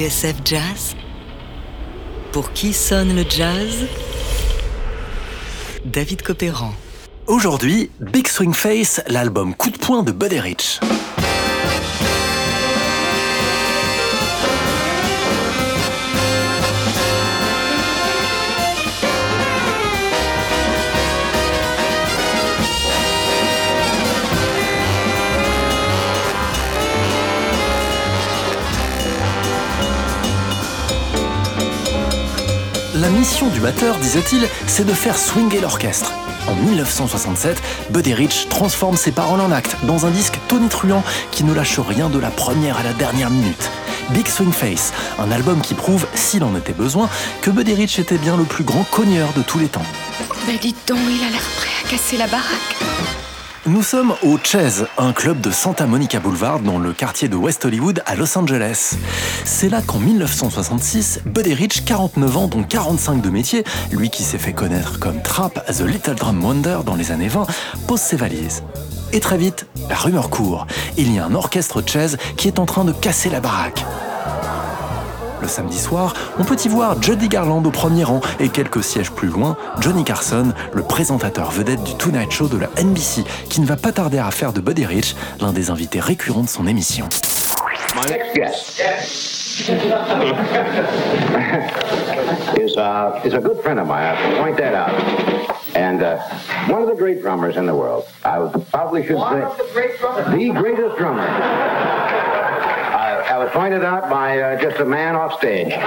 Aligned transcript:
TSF 0.00 0.36
Jazz 0.46 0.96
Pour 2.32 2.54
qui 2.54 2.72
sonne 2.72 3.14
le 3.14 3.22
jazz? 3.28 3.86
David 5.84 6.22
Copéran. 6.22 6.72
Aujourd'hui, 7.26 7.90
Big 8.00 8.26
Swing 8.26 8.54
Face, 8.54 9.02
l'album 9.08 9.54
coup 9.54 9.68
de 9.68 9.76
poing 9.76 10.02
de 10.02 10.12
Buddy 10.12 10.40
Rich. 10.40 10.80
La 33.00 33.08
mission 33.08 33.48
du 33.48 33.60
batteur, 33.60 33.96
disait-il, 33.96 34.46
c'est 34.66 34.84
de 34.84 34.92
faire 34.92 35.16
swinger 35.16 35.60
l'orchestre. 35.60 36.12
En 36.46 36.54
1967, 36.54 37.62
Buddy 37.88 38.12
Rich 38.12 38.48
transforme 38.50 38.98
ses 38.98 39.10
paroles 39.10 39.40
en 39.40 39.50
actes 39.52 39.74
dans 39.84 40.04
un 40.04 40.10
disque 40.10 40.38
tonitruant 40.48 41.02
qui 41.30 41.44
ne 41.44 41.54
lâche 41.54 41.78
rien 41.78 42.10
de 42.10 42.18
la 42.18 42.28
première 42.28 42.76
à 42.76 42.82
la 42.82 42.92
dernière 42.92 43.30
minute. 43.30 43.70
Big 44.10 44.26
Swing 44.28 44.52
Face, 44.52 44.92
un 45.18 45.30
album 45.30 45.62
qui 45.62 45.72
prouve, 45.72 46.06
s'il 46.14 46.44
en 46.44 46.54
était 46.54 46.74
besoin, 46.74 47.08
que 47.40 47.50
Buddy 47.50 47.72
Rich 47.72 48.00
était 48.00 48.18
bien 48.18 48.36
le 48.36 48.44
plus 48.44 48.64
grand 48.64 48.84
cogneur 48.84 49.32
de 49.32 49.40
tous 49.40 49.58
les 49.58 49.68
temps. 49.68 49.86
Ben 50.46 50.58
dites 50.60 50.86
donc, 50.86 50.98
il 51.08 51.24
a 51.24 51.30
l'air 51.30 51.48
prêt 51.56 51.70
à 51.82 51.88
casser 51.88 52.18
la 52.18 52.26
baraque. 52.26 53.19
Nous 53.70 53.84
sommes 53.84 54.14
au 54.24 54.36
Chess, 54.36 54.82
un 54.98 55.12
club 55.12 55.40
de 55.40 55.52
Santa 55.52 55.86
Monica 55.86 56.18
Boulevard 56.18 56.58
dans 56.58 56.80
le 56.80 56.92
quartier 56.92 57.28
de 57.28 57.36
West 57.36 57.64
Hollywood 57.64 58.02
à 58.04 58.16
Los 58.16 58.36
Angeles. 58.36 58.96
C'est 59.44 59.68
là 59.68 59.80
qu'en 59.80 60.00
1966, 60.00 61.20
Buddy 61.24 61.54
Rich, 61.54 61.84
49 61.84 62.36
ans 62.36 62.48
dont 62.48 62.64
45 62.64 63.22
de 63.22 63.30
métier, 63.30 63.62
lui 63.92 64.10
qui 64.10 64.24
s'est 64.24 64.38
fait 64.38 64.52
connaître 64.52 64.98
comme 64.98 65.22
Trap 65.22 65.64
The 65.68 65.82
Little 65.82 66.16
Drum 66.16 66.42
Wonder 66.42 66.78
dans 66.84 66.96
les 66.96 67.12
années 67.12 67.28
20, 67.28 67.46
pose 67.86 68.00
ses 68.00 68.16
valises. 68.16 68.64
Et 69.12 69.20
très 69.20 69.38
vite, 69.38 69.66
la 69.88 69.94
rumeur 69.94 70.30
court. 70.30 70.66
Il 70.96 71.14
y 71.14 71.20
a 71.20 71.24
un 71.24 71.36
orchestre 71.36 71.80
Chess 71.80 72.16
qui 72.36 72.48
est 72.48 72.58
en 72.58 72.66
train 72.66 72.84
de 72.84 72.92
casser 72.92 73.30
la 73.30 73.38
baraque. 73.38 73.84
Le 75.40 75.48
samedi 75.48 75.78
soir, 75.78 76.14
on 76.38 76.44
peut 76.44 76.56
y 76.64 76.68
voir 76.68 77.00
Judy 77.02 77.28
Garland 77.28 77.64
au 77.64 77.70
premier 77.70 78.04
rang 78.04 78.20
et 78.40 78.48
quelques 78.48 78.82
sièges 78.82 79.10
plus 79.10 79.28
loin, 79.28 79.56
Johnny 79.80 80.04
Carson, 80.04 80.52
le 80.72 80.82
présentateur 80.82 81.50
vedette 81.50 81.82
du 81.82 81.94
Tonight 81.94 82.30
Show 82.30 82.48
de 82.48 82.58
la 82.58 82.68
NBC, 82.82 83.24
qui 83.48 83.60
ne 83.60 83.66
va 83.66 83.76
pas 83.76 83.92
tarder 83.92 84.18
à 84.18 84.30
faire 84.30 84.52
de 84.52 84.60
Buddy 84.60 84.84
Rich 84.86 85.16
l'un 85.40 85.52
des 85.52 85.70
invités 85.70 86.00
récurrents 86.00 86.42
de 86.42 86.48
son 86.48 86.66
émission. 86.66 87.08
My 87.94 88.02
next 88.08 88.34
guest 88.34 88.80
is, 92.58 92.76
uh, 92.76 93.20
is 93.24 93.34
a 93.34 93.40
good 93.40 93.60
friend 93.62 93.78
of 93.80 93.86
mine. 93.86 94.02
I 94.02 94.14
have 94.14 94.30
to 94.30 94.42
point 94.42 94.56
that 94.58 94.74
out. 94.74 94.94
And 95.76 96.02
uh, 96.02 96.18
one 96.68 96.82
of 96.82 96.88
the 96.88 96.94
great 96.96 97.20
drummers 97.22 97.56
in 97.56 97.66
the 97.66 97.74
world. 97.74 98.04
I 98.24 98.38
probably 98.70 99.04
should 99.06 99.16
One 99.16 99.40
say 99.40 99.42
of 99.44 99.56
the 99.56 99.68
great 99.72 99.98
drummers. 99.98 100.30
the 100.30 100.52
greatest 100.60 100.96
drummer. 100.98 101.26
Was 103.40 103.48
pointed 103.52 103.82
out 103.82 104.10
by 104.10 104.38
uh, 104.38 104.60
just 104.60 104.80
a 104.80 104.84
man 104.84 105.16
off 105.16 105.38
stage. 105.38 105.72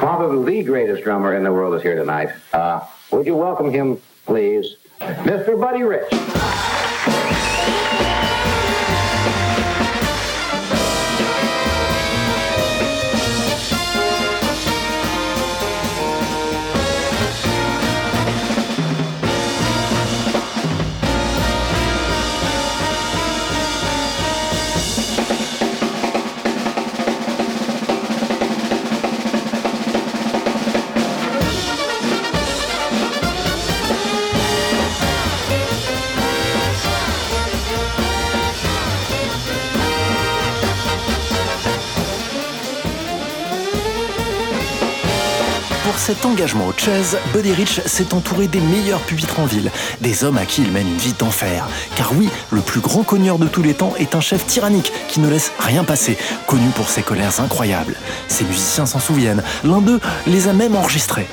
Probably 0.00 0.60
the 0.60 0.64
greatest 0.64 1.04
drummer 1.04 1.36
in 1.36 1.44
the 1.44 1.52
world 1.52 1.72
is 1.76 1.82
here 1.82 1.94
tonight. 1.94 2.30
Uh, 2.52 2.80
would 3.12 3.26
you 3.26 3.36
welcome 3.36 3.70
him, 3.70 4.00
please? 4.26 4.74
Mr. 5.00 5.60
Buddy 5.60 5.84
Rich. 5.84 6.12
Cet 46.08 46.24
engagement 46.24 46.66
au 46.68 46.72
Chess, 46.72 47.18
Buddy 47.34 47.52
Rich 47.52 47.82
s'est 47.84 48.14
entouré 48.14 48.48
des 48.48 48.60
meilleurs 48.60 49.00
pupitres 49.00 49.40
en 49.40 49.44
ville, 49.44 49.70
des 50.00 50.24
hommes 50.24 50.38
à 50.38 50.46
qui 50.46 50.62
il 50.62 50.72
mène 50.72 50.88
une 50.88 50.96
vie 50.96 51.12
d'enfer. 51.12 51.68
Car 51.96 52.14
oui, 52.14 52.30
le 52.50 52.62
plus 52.62 52.80
grand 52.80 53.02
cogneur 53.02 53.38
de 53.38 53.46
tous 53.46 53.60
les 53.60 53.74
temps 53.74 53.92
est 53.98 54.14
un 54.14 54.22
chef 54.22 54.46
tyrannique 54.46 54.90
qui 55.08 55.20
ne 55.20 55.28
laisse 55.28 55.52
rien 55.58 55.84
passer, 55.84 56.16
connu 56.46 56.70
pour 56.70 56.88
ses 56.88 57.02
colères 57.02 57.38
incroyables. 57.40 57.94
Ses 58.26 58.44
musiciens 58.44 58.86
s'en 58.86 59.00
souviennent, 59.00 59.42
l'un 59.64 59.82
d'eux 59.82 60.00
les 60.26 60.48
a 60.48 60.54
même 60.54 60.76
enregistrés. 60.76 61.26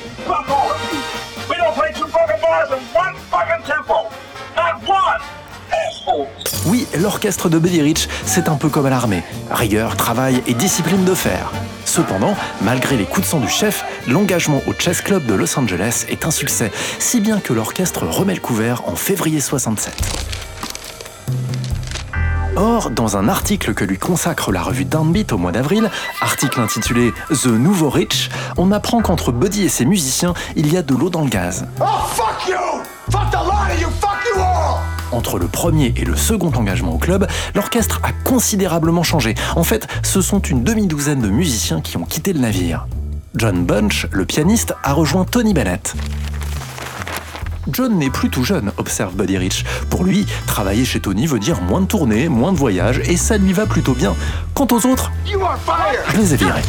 Oui, 6.65 6.85
l'orchestre 6.99 7.47
de 7.47 7.59
Buddy 7.59 7.81
Rich, 7.81 8.09
c'est 8.25 8.49
un 8.49 8.55
peu 8.55 8.67
comme 8.67 8.87
à 8.87 8.89
l'armée. 8.89 9.23
Rigueur, 9.51 9.95
travail 9.95 10.43
et 10.47 10.53
discipline 10.53 11.05
de 11.05 11.15
fer. 11.15 11.49
Cependant, 11.95 12.35
malgré 12.61 12.97
les 12.97 13.05
coups 13.05 13.21
de 13.21 13.25
sang 13.25 13.39
du 13.39 13.47
chef, 13.47 13.85
l'engagement 14.09 14.61
au 14.67 14.73
Chess 14.77 14.99
Club 14.99 15.25
de 15.25 15.33
Los 15.33 15.57
Angeles 15.57 16.05
est 16.09 16.25
un 16.25 16.31
succès, 16.31 16.69
si 16.99 17.21
bien 17.21 17.39
que 17.39 17.53
l'orchestre 17.53 18.05
remet 18.05 18.33
le 18.33 18.41
couvert 18.41 18.85
en 18.89 18.97
février 18.97 19.39
67. 19.39 19.93
Or, 22.57 22.89
dans 22.89 23.15
un 23.15 23.29
article 23.29 23.73
que 23.73 23.85
lui 23.85 23.97
consacre 23.97 24.51
la 24.51 24.61
revue 24.61 24.83
Downbeat 24.83 25.31
au 25.31 25.37
mois 25.37 25.53
d'avril, 25.53 25.89
article 26.19 26.59
intitulé 26.59 27.13
The 27.29 27.45
Nouveau 27.45 27.89
Rich, 27.89 28.29
on 28.57 28.73
apprend 28.73 29.01
qu'entre 29.01 29.31
Buddy 29.31 29.63
et 29.63 29.69
ses 29.69 29.85
musiciens, 29.85 30.33
il 30.57 30.73
y 30.73 30.75
a 30.75 30.81
de 30.81 30.93
l'eau 30.93 31.09
dans 31.09 31.21
le 31.21 31.29
gaz. 31.29 31.65
Oh, 31.79 31.85
Entre 35.15 35.39
le 35.39 35.47
premier 35.47 35.93
et 35.95 36.03
le 36.03 36.17
second 36.17 36.51
engagement 36.53 36.93
au 36.93 36.97
club, 36.97 37.25
l'orchestre 37.55 38.01
a 38.03 38.11
considérablement 38.11 39.01
changé. 39.01 39.33
En 39.55 39.63
fait, 39.63 39.87
ce 40.03 40.19
sont 40.19 40.41
une 40.41 40.61
demi-douzaine 40.61 41.21
de 41.21 41.29
musiciens 41.29 41.79
qui 41.79 41.95
ont 41.95 42.03
quitté 42.03 42.33
le 42.33 42.41
navire. 42.41 42.85
John 43.33 43.65
Bunch, 43.65 44.07
le 44.11 44.25
pianiste, 44.25 44.75
a 44.83 44.91
rejoint 44.91 45.23
Tony 45.23 45.53
Bennett. 45.53 45.95
John 47.71 47.97
n'est 47.97 48.09
plus 48.09 48.29
tout 48.29 48.43
jeune, 48.43 48.73
observe 48.75 49.15
Buddy 49.15 49.37
Rich. 49.37 49.63
Pour 49.89 50.03
lui, 50.03 50.25
travailler 50.47 50.83
chez 50.83 50.99
Tony 50.99 51.27
veut 51.27 51.39
dire 51.39 51.61
moins 51.61 51.79
de 51.79 51.87
tournées, 51.87 52.27
moins 52.27 52.51
de 52.51 52.57
voyages, 52.57 52.99
et 53.05 53.15
ça 53.15 53.37
lui 53.37 53.53
va 53.53 53.65
plutôt 53.65 53.93
bien. 53.93 54.13
Quant 54.53 54.67
aux 54.69 54.85
autres, 54.85 55.13
je 55.25 56.17
les 56.17 56.33
ai 56.33 56.37
virés. 56.37 56.61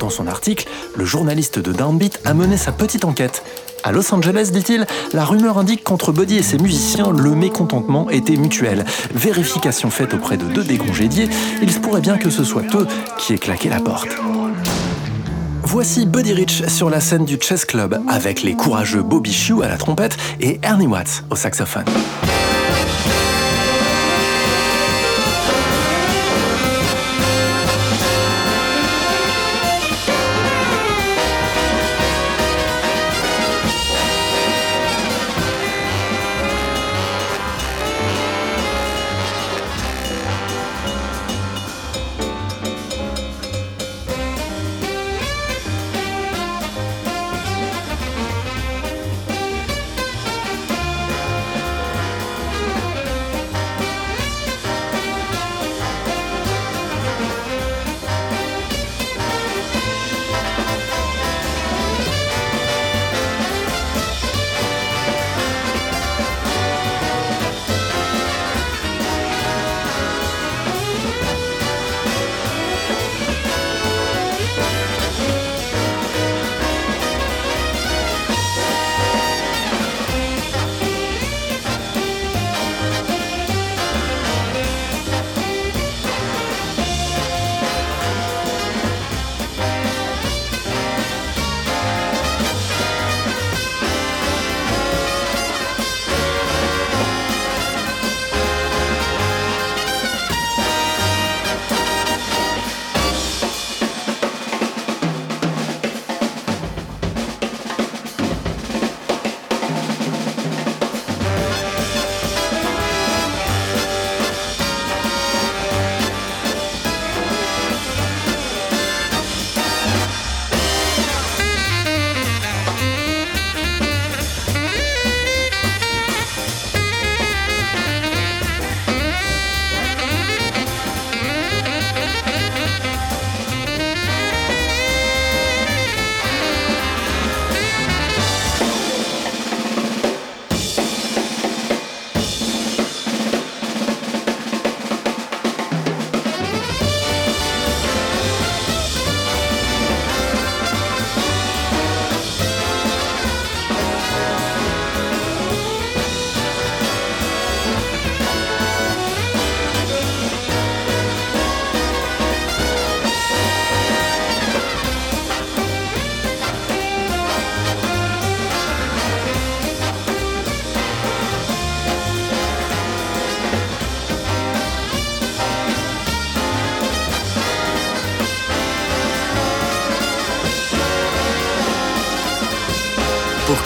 Dans 0.00 0.10
son 0.10 0.26
article, 0.26 0.66
le 0.96 1.04
journaliste 1.04 1.60
de 1.60 1.72
Downbeat 1.72 2.20
a 2.24 2.34
mené 2.34 2.56
sa 2.56 2.72
petite 2.72 3.04
enquête. 3.04 3.44
À 3.84 3.90
Los 3.90 4.14
Angeles, 4.14 4.50
dit-il, 4.52 4.86
la 5.12 5.24
rumeur 5.24 5.58
indique 5.58 5.82
qu'entre 5.82 6.12
Buddy 6.12 6.38
et 6.38 6.42
ses 6.42 6.58
musiciens, 6.58 7.10
le 7.10 7.34
mécontentement 7.34 8.10
était 8.10 8.36
mutuel. 8.36 8.84
Vérification 9.14 9.90
faite 9.90 10.14
auprès 10.14 10.36
de 10.36 10.44
deux 10.44 10.62
des 10.62 10.78
congédiés, 10.78 11.28
il 11.62 11.72
se 11.72 11.80
pourrait 11.80 12.00
bien 12.00 12.16
que 12.16 12.30
ce 12.30 12.44
soit 12.44 12.62
eux 12.74 12.86
qui 13.18 13.32
aient 13.32 13.38
claqué 13.38 13.68
la 13.68 13.80
porte. 13.80 14.10
Voici 15.62 16.06
Buddy 16.06 16.32
Rich 16.32 16.66
sur 16.68 16.90
la 16.90 17.00
scène 17.00 17.24
du 17.24 17.38
Chess 17.40 17.64
Club 17.64 18.00
avec 18.08 18.42
les 18.42 18.54
courageux 18.54 19.02
Bobby 19.02 19.32
Shue 19.32 19.62
à 19.62 19.68
la 19.68 19.78
trompette 19.78 20.16
et 20.40 20.60
Ernie 20.62 20.86
Watts 20.86 21.24
au 21.30 21.36
saxophone. 21.36 21.86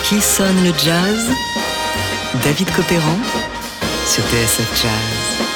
Qui 0.07 0.21
sonne 0.21 0.63
le 0.63 0.71
jazz? 0.77 1.29
David 2.41 2.71
Copéran 2.71 3.17
sur 4.05 4.23
TSF 4.23 4.81
Jazz. 4.81 5.46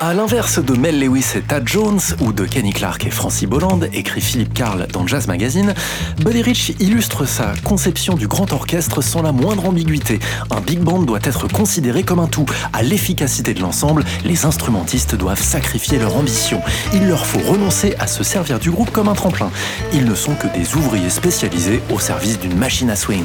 À 0.00 0.12
l'inverse 0.12 0.58
de 0.58 0.76
Mel 0.76 0.98
Lewis 0.98 1.24
et 1.36 1.40
Tad 1.40 1.68
Jones 1.68 2.00
ou 2.20 2.32
de 2.32 2.44
Kenny 2.44 2.72
Clark 2.72 3.06
et 3.06 3.10
Francie 3.10 3.46
Bolland, 3.46 3.80
écrit 3.92 4.20
Philippe 4.20 4.52
Carl 4.52 4.88
dans 4.92 5.06
Jazz 5.06 5.28
Magazine, 5.28 5.72
Buddy 6.18 6.42
Rich 6.42 6.74
illustre 6.80 7.26
sa 7.26 7.52
conception 7.62 8.14
du 8.14 8.26
grand 8.26 8.52
orchestre 8.52 9.02
sans 9.02 9.22
la 9.22 9.30
moindre 9.30 9.66
ambiguïté. 9.66 10.18
Un 10.50 10.60
big 10.60 10.80
band 10.80 11.02
doit 11.02 11.20
être 11.22 11.46
considéré 11.46 12.02
comme 12.02 12.18
un 12.18 12.26
tout. 12.26 12.44
À 12.72 12.82
l'efficacité 12.82 13.54
de 13.54 13.60
l'ensemble, 13.60 14.04
les 14.24 14.44
instrumentistes 14.44 15.14
doivent 15.14 15.42
sacrifier 15.42 15.98
leur 15.98 16.16
ambition. 16.16 16.60
Il 16.92 17.06
leur 17.06 17.24
faut 17.24 17.40
renoncer 17.50 17.94
à 18.00 18.08
se 18.08 18.24
servir 18.24 18.58
du 18.58 18.72
groupe 18.72 18.90
comme 18.90 19.08
un 19.08 19.14
tremplin. 19.14 19.50
Ils 19.92 20.04
ne 20.04 20.14
sont 20.16 20.34
que 20.34 20.48
des 20.48 20.74
ouvriers 20.74 21.10
spécialisés 21.10 21.80
au 21.90 22.00
service 22.00 22.40
d'une 22.40 22.56
machine 22.56 22.90
à 22.90 22.96
swing. 22.96 23.24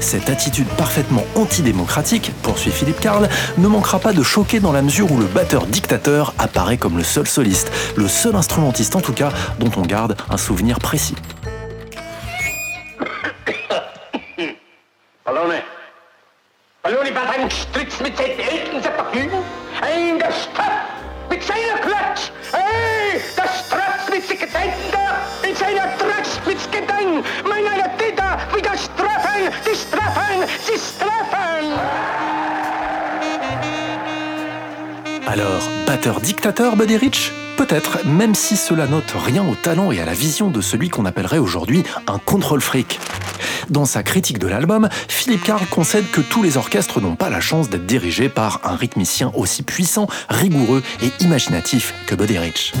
Cette 0.00 0.30
attitude 0.30 0.68
parfaitement 0.68 1.24
antidémocratique, 1.34 2.32
poursuit 2.42 2.70
Philippe 2.70 3.00
Carl, 3.00 3.28
ne 3.58 3.68
manquera 3.68 3.98
pas 3.98 4.12
de 4.12 4.22
choquer 4.22 4.60
dans 4.60 4.72
la 4.72 4.80
mesure 4.80 5.10
où 5.10 5.18
le 5.18 5.26
batteur 5.26 5.66
apparaît 6.38 6.76
comme 6.76 6.96
le 6.96 7.04
seul 7.04 7.26
soliste, 7.26 7.70
le 7.96 8.08
seul 8.08 8.36
instrumentiste 8.36 8.94
en 8.96 9.00
tout 9.00 9.12
cas 9.12 9.30
dont 9.58 9.70
on 9.76 9.82
garde 9.82 10.16
un 10.30 10.36
souvenir 10.36 10.78
précis. 10.78 11.16
Ballone. 35.26 35.77
Batteur-dictateur 35.88 36.76
Buddy 36.76 36.98
Rich 36.98 37.32
Peut-être, 37.56 38.04
même 38.04 38.34
si 38.34 38.58
cela 38.58 38.86
note 38.86 39.10
rien 39.16 39.42
au 39.48 39.54
talent 39.54 39.90
et 39.90 39.98
à 40.00 40.04
la 40.04 40.12
vision 40.12 40.50
de 40.50 40.60
celui 40.60 40.90
qu'on 40.90 41.06
appellerait 41.06 41.38
aujourd'hui 41.38 41.82
un 42.06 42.18
contrôle 42.18 42.60
freak. 42.60 43.00
Dans 43.70 43.86
sa 43.86 44.02
critique 44.02 44.38
de 44.38 44.48
l'album, 44.48 44.90
Philippe 45.08 45.44
Carl 45.44 45.64
concède 45.70 46.04
que 46.10 46.20
tous 46.20 46.42
les 46.42 46.58
orchestres 46.58 47.00
n'ont 47.00 47.16
pas 47.16 47.30
la 47.30 47.40
chance 47.40 47.70
d'être 47.70 47.86
dirigés 47.86 48.28
par 48.28 48.60
un 48.64 48.76
rythmicien 48.76 49.32
aussi 49.34 49.62
puissant, 49.62 50.08
rigoureux 50.28 50.82
et 51.00 51.10
imaginatif 51.24 51.94
que 52.06 52.14
Buddy 52.14 52.36
Rich. 52.36 52.74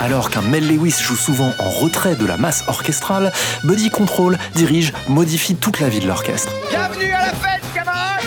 Alors 0.00 0.30
qu'un 0.30 0.40
Mel 0.40 0.66
Lewis 0.66 0.94
joue 0.98 1.14
souvent 1.14 1.52
en 1.58 1.68
retrait 1.68 2.16
de 2.16 2.24
la 2.24 2.38
masse 2.38 2.64
orchestrale, 2.68 3.32
Buddy 3.64 3.90
contrôle, 3.90 4.38
dirige, 4.54 4.94
modifie 5.08 5.56
toute 5.56 5.78
la 5.78 5.90
vie 5.90 6.00
de 6.00 6.06
l'orchestre. 6.06 6.50
Bienvenue 6.70 7.12
à 7.12 7.26
la 7.26 7.32
fête, 7.34 7.62
camarades. 7.74 8.24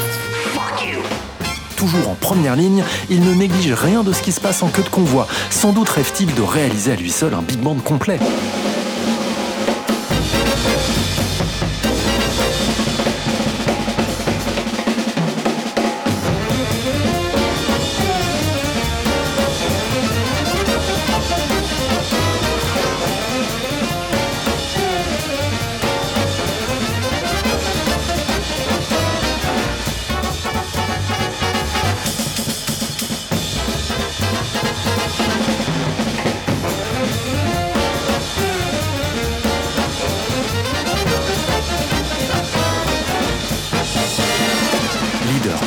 Toujours 1.75 2.09
en 2.09 2.15
première 2.15 2.55
ligne, 2.55 2.83
il 3.09 3.21
ne 3.21 3.33
néglige 3.33 3.73
rien 3.73 4.03
de 4.03 4.13
ce 4.13 4.21
qui 4.21 4.31
se 4.31 4.39
passe 4.39 4.61
en 4.61 4.69
queue 4.69 4.83
de 4.83 4.89
convoi. 4.89 5.27
Sans 5.49 5.73
doute 5.73 5.89
rêve-t-il 5.89 6.33
de 6.35 6.41
réaliser 6.43 6.91
à 6.91 6.95
lui 6.95 7.11
seul 7.11 7.33
un 7.33 7.41
big 7.41 7.59
band 7.59 7.75
complet. 7.75 8.19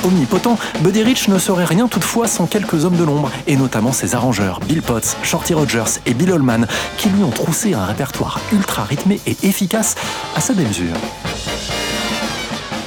Omnipotent, 0.06 0.58
Buddy 0.80 1.02
Rich 1.02 1.28
ne 1.28 1.38
serait 1.38 1.64
rien 1.64 1.88
toutefois 1.88 2.28
sans 2.28 2.46
quelques 2.46 2.84
hommes 2.84 2.96
de 2.96 3.04
l'ombre, 3.04 3.30
et 3.46 3.56
notamment 3.56 3.92
ses 3.92 4.14
arrangeurs, 4.14 4.60
Bill 4.60 4.82
Potts, 4.82 5.16
Shorty 5.22 5.54
Rogers 5.54 6.00
et 6.06 6.14
Bill 6.14 6.32
Holman, 6.32 6.66
qui 6.96 7.08
lui 7.08 7.22
ont 7.22 7.30
troussé 7.30 7.75
un 7.75 7.84
répertoire 7.84 8.40
ultra 8.52 8.84
rythmé 8.84 9.20
et 9.26 9.36
efficace 9.42 9.94
à 10.34 10.40
sa 10.40 10.54
mesure. 10.54 10.96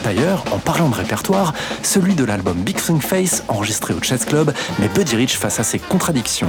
D'ailleurs, 0.03 0.43
en 0.51 0.57
parlant 0.57 0.89
de 0.89 0.95
répertoire, 0.95 1.53
celui 1.83 2.15
de 2.15 2.23
l'album 2.23 2.57
Big 2.57 2.79
Swing 2.79 3.01
Face, 3.01 3.43
enregistré 3.47 3.93
au 3.93 4.01
Chess 4.01 4.25
Club, 4.25 4.53
met 4.79 4.87
Buddy 4.87 5.15
Rich 5.15 5.37
face 5.37 5.59
à 5.59 5.63
ses 5.63 5.79
contradictions. 5.79 6.47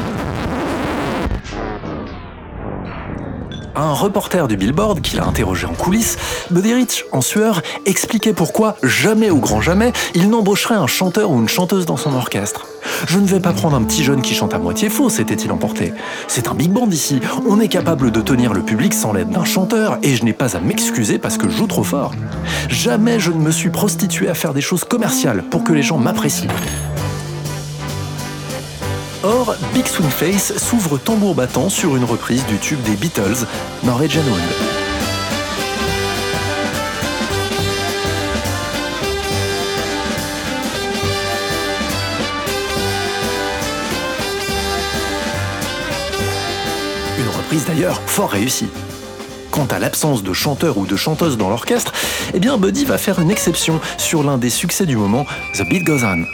Un 3.80 3.94
reporter 3.94 4.46
du 4.46 4.58
Billboard 4.58 5.00
qui 5.00 5.16
l'a 5.16 5.24
interrogé 5.24 5.66
en 5.66 5.72
coulisses, 5.72 6.18
Buddy 6.50 6.86
en 7.12 7.22
sueur, 7.22 7.62
expliquait 7.86 8.34
pourquoi, 8.34 8.76
jamais 8.82 9.30
au 9.30 9.38
grand 9.38 9.62
jamais, 9.62 9.94
il 10.14 10.28
n'embaucherait 10.28 10.74
un 10.74 10.86
chanteur 10.86 11.30
ou 11.30 11.40
une 11.40 11.48
chanteuse 11.48 11.86
dans 11.86 11.96
son 11.96 12.14
orchestre. 12.14 12.66
Je 13.08 13.18
ne 13.18 13.26
vais 13.26 13.40
pas 13.40 13.54
prendre 13.54 13.74
un 13.74 13.82
petit 13.82 14.04
jeune 14.04 14.20
qui 14.20 14.34
chante 14.34 14.52
à 14.52 14.58
moitié 14.58 14.90
faux, 14.90 15.08
s'était-il 15.08 15.50
emporté. 15.50 15.94
C'est 16.28 16.48
un 16.48 16.54
big 16.54 16.70
band 16.70 16.90
ici, 16.90 17.20
on 17.48 17.58
est 17.58 17.68
capable 17.68 18.10
de 18.10 18.20
tenir 18.20 18.52
le 18.52 18.60
public 18.60 18.92
sans 18.92 19.14
l'aide 19.14 19.30
d'un 19.30 19.46
chanteur, 19.46 19.96
et 20.02 20.14
je 20.14 20.26
n'ai 20.26 20.34
pas 20.34 20.58
à 20.58 20.60
m'excuser 20.60 21.18
parce 21.18 21.38
que 21.38 21.48
je 21.48 21.56
joue 21.56 21.66
trop 21.66 21.84
fort. 21.84 22.12
Jamais 22.68 23.18
je 23.18 23.30
ne 23.30 23.38
me 23.38 23.50
suis 23.50 23.70
prostitué 23.70 24.28
à 24.28 24.34
faire 24.34 24.52
des 24.52 24.60
choses 24.60 24.84
commerciales 24.84 25.42
pour 25.44 25.64
que 25.64 25.72
les 25.72 25.82
gens 25.82 25.96
m'apprécient. 25.96 26.50
Or, 29.22 29.54
Big 29.74 29.86
Swing 29.86 30.08
Face 30.08 30.56
s'ouvre 30.56 30.96
tambour 30.96 31.34
battant 31.34 31.68
sur 31.68 31.94
une 31.94 32.04
reprise 32.04 32.46
du 32.46 32.56
tube 32.56 32.80
des 32.82 32.96
Beatles, 32.96 33.44
Norwegian 33.84 34.22
Wood. 34.22 34.40
Une 47.18 47.28
reprise 47.28 47.66
d'ailleurs 47.66 48.00
fort 48.06 48.30
réussie. 48.30 48.68
Quant 49.50 49.66
à 49.66 49.78
l'absence 49.78 50.22
de 50.22 50.32
chanteur 50.32 50.78
ou 50.78 50.86
de 50.86 50.96
chanteuse 50.96 51.36
dans 51.36 51.50
l'orchestre, 51.50 51.92
eh 52.32 52.40
bien 52.40 52.56
Buddy 52.56 52.86
va 52.86 52.96
faire 52.96 53.18
une 53.18 53.30
exception 53.30 53.82
sur 53.98 54.22
l'un 54.22 54.38
des 54.38 54.48
succès 54.48 54.86
du 54.86 54.96
moment, 54.96 55.26
The 55.52 55.68
Beat 55.68 55.84
Goes 55.84 56.04
On. 56.04 56.24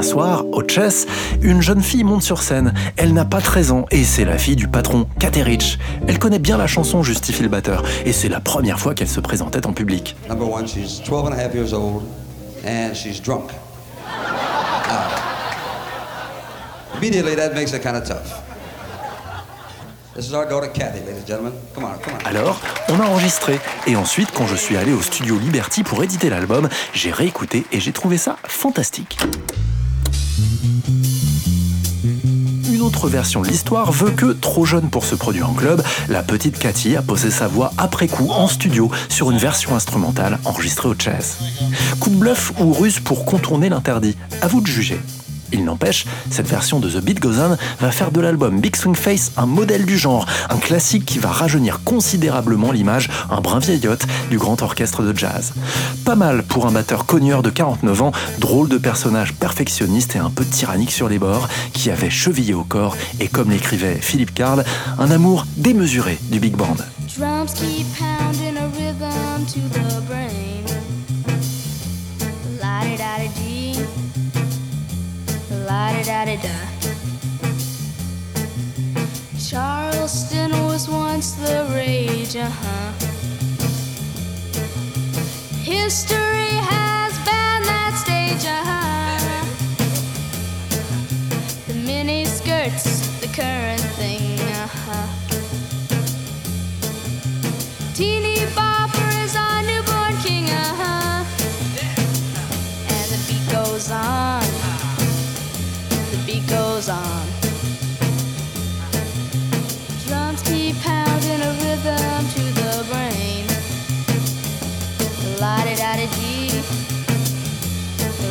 Un 0.00 0.02
soir, 0.02 0.46
au 0.52 0.66
chess, 0.66 1.06
une 1.42 1.60
jeune 1.60 1.82
fille 1.82 2.04
monte 2.04 2.22
sur 2.22 2.40
scène. 2.40 2.72
Elle 2.96 3.12
n'a 3.12 3.26
pas 3.26 3.42
13 3.42 3.70
ans 3.70 3.84
et 3.90 4.02
c'est 4.02 4.24
la 4.24 4.38
fille 4.38 4.56
du 4.56 4.66
patron, 4.66 5.06
Kathy 5.18 5.42
Rich. 5.42 5.78
Elle 6.08 6.18
connaît 6.18 6.38
bien 6.38 6.56
la 6.56 6.66
chanson 6.66 7.02
Justifie 7.02 7.42
le 7.42 7.50
batteur 7.50 7.84
et 8.06 8.14
c'est 8.14 8.30
la 8.30 8.40
première 8.40 8.80
fois 8.80 8.94
qu'elle 8.94 9.10
se 9.10 9.20
présentait 9.20 9.66
en 9.66 9.74
public. 9.74 10.16
Number 10.26 10.50
one, 10.50 10.66
she's 10.66 11.02
12 11.04 11.26
and 11.26 11.32
a 11.32 11.36
half 11.36 11.54
years 11.54 11.74
old 11.74 12.04
and 12.64 12.94
she's 12.94 13.20
drunk. 13.20 13.50
Now, 14.88 15.10
immediately, 16.96 17.36
that 17.36 17.52
makes 17.52 17.74
it 17.74 17.82
kind 17.82 17.94
of 17.94 18.04
tough. 18.04 18.40
This 20.16 20.28
is 20.28 20.32
our 20.32 20.48
daughter 20.48 20.70
Kathy, 20.72 21.00
ladies 21.00 21.20
and 21.20 21.26
gentlemen. 21.26 21.52
Come 21.74 21.84
on, 21.84 21.98
come 22.02 22.14
on. 22.14 22.26
Alors, 22.26 22.58
on 22.88 22.98
a 23.00 23.04
enregistré 23.04 23.60
et 23.86 23.96
ensuite, 23.96 24.30
quand 24.34 24.46
je 24.46 24.56
suis 24.56 24.78
allé 24.78 24.94
au 24.94 25.02
studio 25.02 25.38
Liberty 25.38 25.82
pour 25.82 26.02
éditer 26.02 26.30
l'album, 26.30 26.70
j'ai 26.94 27.12
réécouté 27.12 27.66
et 27.70 27.80
j'ai 27.80 27.92
trouvé 27.92 28.16
ça 28.16 28.38
fantastique. 28.48 29.18
Une 32.72 32.80
autre 32.82 33.08
version 33.08 33.42
de 33.42 33.48
l'histoire 33.48 33.92
veut 33.92 34.10
que, 34.10 34.32
trop 34.32 34.64
jeune 34.64 34.88
pour 34.88 35.04
se 35.04 35.14
produire 35.14 35.50
en 35.50 35.54
club, 35.54 35.82
la 36.08 36.22
petite 36.22 36.58
Cathy 36.58 36.96
a 36.96 37.02
posé 37.02 37.30
sa 37.30 37.46
voix 37.46 37.72
après 37.76 38.08
coup 38.08 38.30
en 38.30 38.48
studio 38.48 38.90
sur 39.08 39.30
une 39.30 39.38
version 39.38 39.74
instrumentale 39.74 40.38
enregistrée 40.44 40.88
au 40.88 40.94
chess. 40.94 41.38
Coup 42.00 42.10
de 42.10 42.16
bluff 42.16 42.52
ou 42.58 42.72
ruse 42.72 43.00
pour 43.00 43.24
contourner 43.24 43.68
l'interdit 43.68 44.16
À 44.40 44.48
vous 44.48 44.60
de 44.60 44.66
juger. 44.66 45.00
Il 45.52 45.64
n'empêche, 45.64 46.06
cette 46.30 46.48
version 46.48 46.80
de 46.80 46.88
The 46.88 47.02
Beat 47.02 47.20
Goes 47.20 47.38
On 47.38 47.84
va 47.84 47.90
faire 47.90 48.10
de 48.10 48.20
l'album 48.20 48.60
Big 48.60 48.76
Swing 48.76 48.94
Face 48.94 49.32
un 49.36 49.46
modèle 49.46 49.84
du 49.84 49.98
genre, 49.98 50.26
un 50.48 50.58
classique 50.58 51.04
qui 51.04 51.18
va 51.18 51.28
rajeunir 51.28 51.82
considérablement 51.84 52.72
l'image, 52.72 53.10
un 53.30 53.40
brin 53.40 53.58
vieillotte, 53.58 54.06
du 54.30 54.38
grand 54.38 54.62
orchestre 54.62 55.02
de 55.02 55.16
jazz. 55.16 55.52
Pas 56.04 56.14
mal 56.14 56.42
pour 56.42 56.66
un 56.66 56.72
batteur 56.72 57.06
cogneur 57.06 57.42
de 57.42 57.50
49 57.50 58.02
ans, 58.02 58.12
drôle 58.38 58.68
de 58.68 58.78
personnage 58.78 59.34
perfectionniste 59.34 60.16
et 60.16 60.18
un 60.18 60.30
peu 60.30 60.44
tyrannique 60.44 60.92
sur 60.92 61.08
les 61.08 61.18
bords, 61.18 61.48
qui 61.72 61.90
avait 61.90 62.10
chevillé 62.10 62.54
au 62.54 62.64
corps 62.64 62.96
et, 63.18 63.28
comme 63.28 63.50
l'écrivait 63.50 63.98
Philippe 64.00 64.34
Carl, 64.34 64.64
un 64.98 65.10
amour 65.10 65.46
démesuré 65.56 66.18
du 66.30 66.40
big 66.40 66.54
band. 66.54 66.76
da 76.04 76.24
da 76.24 76.36
da. 76.36 76.70
Charleston 79.38 80.50
was 80.64 80.88
once 80.88 81.32
the 81.32 81.66
rage, 81.74 82.36
uh 82.36 82.48
huh. 82.48 82.92
History. 85.62 86.19
beat 106.30 106.46
goes 106.46 106.88
on. 106.88 107.26
Drums 110.06 110.42
keep 110.42 110.76
pounding 110.76 111.40
a 111.40 111.52
rhythm 111.62 112.20
to 112.34 112.42
the 112.60 112.72
brain. 112.90 113.46
La 115.40 115.56
da 115.64 115.74
da 115.82 115.92
da 115.96 116.06
dee, 116.16 116.62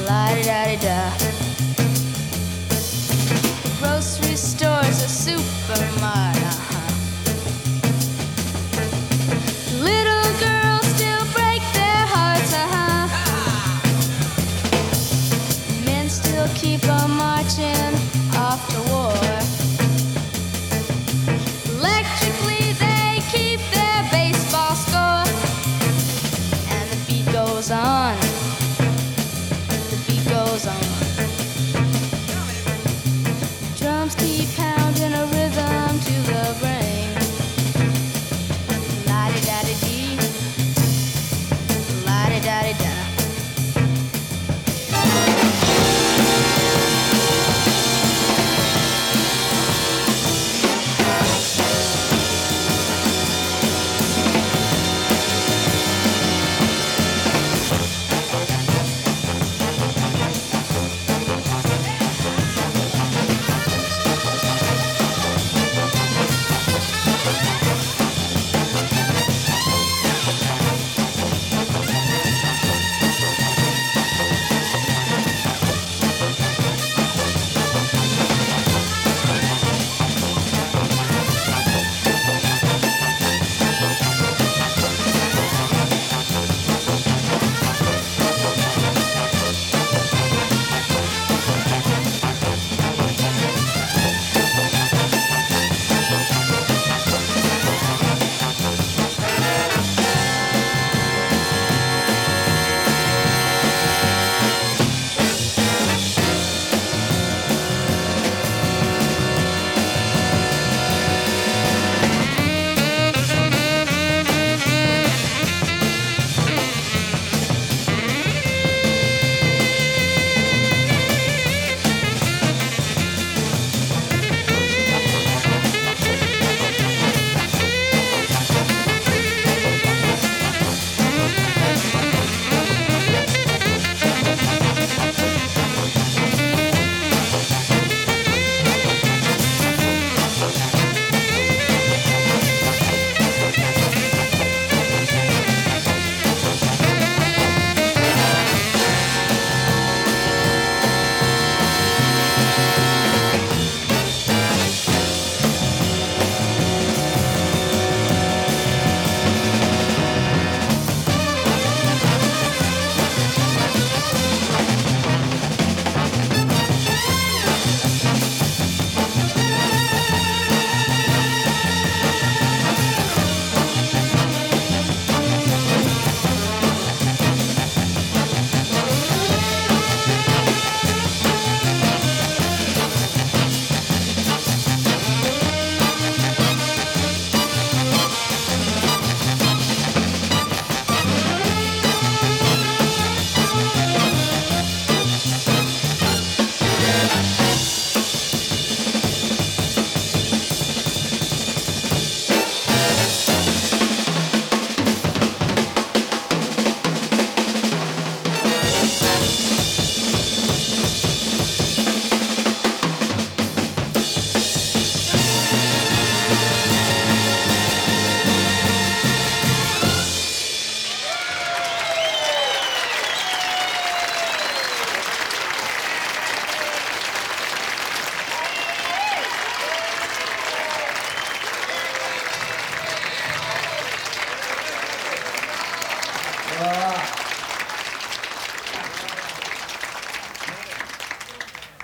la 0.08 0.24
da 0.36 0.44
da 0.50 0.62
da 0.70 0.78
da. 0.86 1.02
Grocery 3.80 4.36
stores 4.36 5.04
are 5.04 5.14
super. 5.26 5.89